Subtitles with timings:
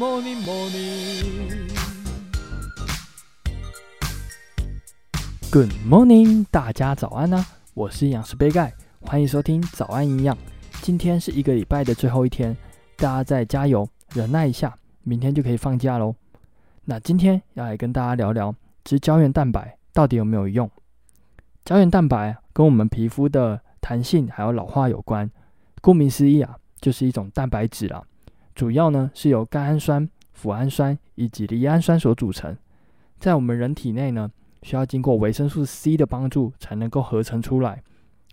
[0.00, 1.68] morning, morning.
[5.52, 10.34] Good morning，大家早安呢、我是营养师杯盖，欢迎收听早安营养。
[10.80, 12.56] 今天是一个礼拜的最后一天，
[12.96, 16.14] 大家再加油，忍耐一下，明天就可以放假喽。
[16.86, 18.54] 那今天要来跟大家聊聊，
[18.86, 20.70] 吃胶原蛋白到底有没有用？
[21.62, 25.30] 胶原蛋白跟我们皮肤的弹性还有老化有关。
[25.82, 28.02] 顾名思义啊，就是一种蛋白质啊。
[28.60, 30.06] 主要呢是由甘氨酸、
[30.38, 32.54] 脯氨酸以及赖氨酸所组成，
[33.18, 34.30] 在我们人体内呢，
[34.60, 37.82] 需要经过维生素 C 的帮助才能够合成出来。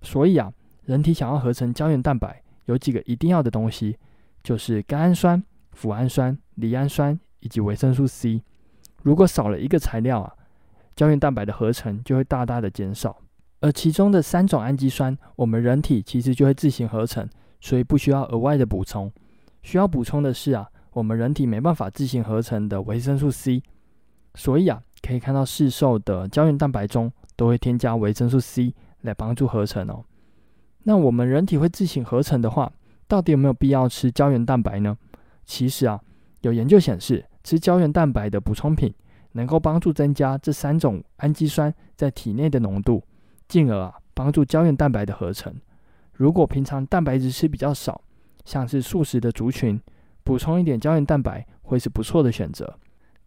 [0.01, 0.51] 所以啊，
[0.83, 3.97] 人体想要合成胶原蛋白，有几个一定要的东西，
[4.43, 5.41] 就是甘氨酸、
[5.73, 8.43] 脯氨酸、赖氨酸以及维生素 C。
[9.03, 10.33] 如果少了一个材料啊，
[10.93, 13.15] 胶原蛋白的合成就会大大的减少。
[13.61, 17.25] 而其中的三种氨基酸，我们人体其实就会自行合成，
[17.61, 19.09] 所以不需要额外的补充。
[19.61, 23.61] 需要补充的是啊，我们人体没办法自行合成的维生素 C，
[24.35, 30.03] 所以啊，可以看到市售的胶原蛋白中都会添加维生素 C 来帮助合成哦。
[30.83, 32.71] 那我们人体会自行合成的话，
[33.07, 34.97] 到底有没有必要吃胶原蛋白呢？
[35.45, 35.99] 其实啊，
[36.41, 38.93] 有研究显示，吃胶原蛋白的补充品
[39.33, 43.03] 能够帮助增加这三种氨基酸在体内的浓度，
[43.47, 45.53] 进而啊帮助胶原蛋白的合成。
[46.13, 48.01] 如果平常蛋白质吃比较少，
[48.47, 49.77] 像是素食的族群，
[50.23, 52.73] 补充一点胶原蛋白会是不错的选择。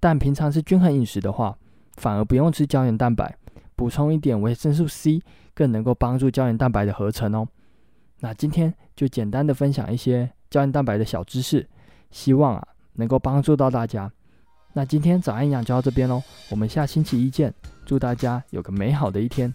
[0.01, 1.55] 但平常是均衡饮食的话，
[1.99, 3.37] 反而不用吃胶原蛋白，
[3.77, 5.21] 补充一点维生素 C
[5.53, 7.47] 更能够帮助胶原蛋白的合成哦。
[8.21, 11.69] 那今天就简单的分享一些胶原蛋白的小知识，
[12.11, 14.11] 希望啊能够帮助到大家。
[14.73, 17.53] 那今天早安营养就到这边喽，我们下星期一见，
[17.85, 19.53] 祝大家有个美好的一天。